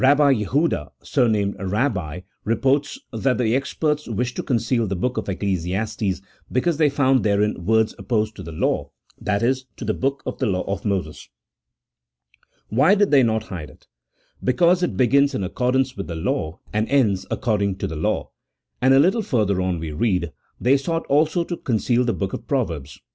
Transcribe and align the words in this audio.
Jehuda, 0.03 0.89
surnamed 1.03 1.57
Eabbi, 1.59 2.21
reports 2.43 2.97
that 3.13 3.37
the 3.37 3.55
experts 3.55 4.07
wished 4.07 4.35
to 4.37 4.41
conceal 4.41 4.87
the 4.87 4.95
book 4.95 5.15
of 5.17 5.29
Ecclesiastes 5.29 6.23
because 6.51 6.77
they 6.77 6.89
found 6.89 7.23
therein 7.23 7.65
words 7.67 7.93
opposed 7.99 8.35
to 8.35 8.41
the 8.41 8.51
law 8.51 8.89
(that 9.19 9.43
is, 9.43 9.65
to 9.77 9.85
the 9.85 9.93
book 9.93 10.23
of 10.25 10.39
the 10.39 10.47
law 10.47 10.63
of 10.63 10.85
Moses). 10.85 11.29
Why 12.69 12.95
did 12.95 13.11
they 13.11 13.21
not 13.21 13.43
hide 13.53 13.69
it? 13.69 13.85
Because 14.43 14.81
it 14.81 14.97
begins 14.97 15.35
in 15.35 15.43
accordance 15.43 15.95
with 15.95 16.07
the 16.07 16.15
law, 16.15 16.57
and 16.73 16.89
ends 16.89 17.27
according 17.29 17.75
to 17.75 17.85
the 17.87 17.95
law;" 17.95 18.31
and 18.81 18.95
a 18.95 18.99
little 18.99 19.21
further 19.21 19.61
on 19.61 19.77
we 19.77 19.91
read:" 19.91 20.31
They 20.59 20.77
sought 20.77 21.05
also 21.09 21.43
to 21.43 21.55
conceal 21.57 22.05
the 22.05 22.13
book 22.13 22.33
of 22.33 22.47
Proverbs." 22.47 22.99